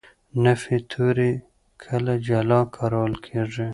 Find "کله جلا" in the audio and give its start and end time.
1.83-2.59